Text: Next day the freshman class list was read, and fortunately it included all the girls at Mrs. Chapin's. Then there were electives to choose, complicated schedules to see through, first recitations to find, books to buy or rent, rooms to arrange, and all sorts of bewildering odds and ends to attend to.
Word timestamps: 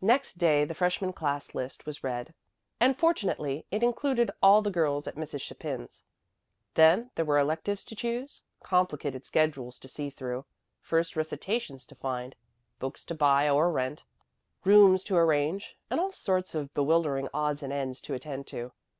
Next 0.00 0.34
day 0.34 0.64
the 0.64 0.72
freshman 0.72 1.12
class 1.12 1.52
list 1.52 1.84
was 1.84 2.04
read, 2.04 2.32
and 2.78 2.96
fortunately 2.96 3.66
it 3.72 3.82
included 3.82 4.30
all 4.40 4.62
the 4.62 4.70
girls 4.70 5.08
at 5.08 5.16
Mrs. 5.16 5.40
Chapin's. 5.40 6.04
Then 6.74 7.10
there 7.16 7.24
were 7.24 7.40
electives 7.40 7.84
to 7.86 7.96
choose, 7.96 8.42
complicated 8.62 9.26
schedules 9.26 9.80
to 9.80 9.88
see 9.88 10.10
through, 10.10 10.44
first 10.80 11.16
recitations 11.16 11.86
to 11.86 11.96
find, 11.96 12.36
books 12.78 13.04
to 13.06 13.16
buy 13.16 13.48
or 13.50 13.72
rent, 13.72 14.04
rooms 14.64 15.02
to 15.02 15.16
arrange, 15.16 15.76
and 15.90 15.98
all 15.98 16.12
sorts 16.12 16.54
of 16.54 16.72
bewildering 16.72 17.28
odds 17.34 17.60
and 17.60 17.72
ends 17.72 18.00
to 18.02 18.14
attend 18.14 18.46
to. 18.46 18.70